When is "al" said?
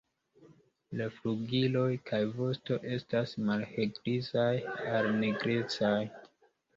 4.95-5.11